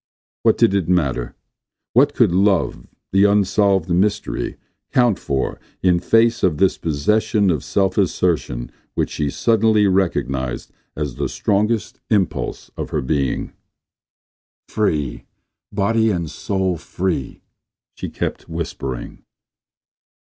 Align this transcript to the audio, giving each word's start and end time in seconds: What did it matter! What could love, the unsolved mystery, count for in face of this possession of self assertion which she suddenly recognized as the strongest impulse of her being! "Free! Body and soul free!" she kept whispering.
What 0.41 0.57
did 0.57 0.73
it 0.73 0.89
matter! 0.89 1.35
What 1.93 2.15
could 2.15 2.31
love, 2.31 2.87
the 3.11 3.25
unsolved 3.25 3.87
mystery, 3.91 4.57
count 4.91 5.19
for 5.19 5.59
in 5.83 5.99
face 5.99 6.41
of 6.41 6.57
this 6.57 6.75
possession 6.75 7.51
of 7.51 7.63
self 7.63 7.99
assertion 7.99 8.71
which 8.95 9.11
she 9.11 9.29
suddenly 9.29 9.85
recognized 9.85 10.71
as 10.95 11.17
the 11.17 11.29
strongest 11.29 11.99
impulse 12.09 12.71
of 12.75 12.89
her 12.89 13.01
being! 13.01 13.53
"Free! 14.67 15.25
Body 15.71 16.09
and 16.09 16.31
soul 16.31 16.77
free!" 16.77 17.43
she 17.93 18.09
kept 18.09 18.49
whispering. 18.49 19.21